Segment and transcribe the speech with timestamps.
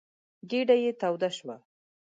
[0.49, 1.55] ګېډه يې توده شوه.